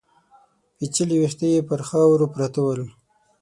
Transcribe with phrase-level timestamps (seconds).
[0.77, 2.81] پيچلي ويښته يې پر خاورو پراته ول.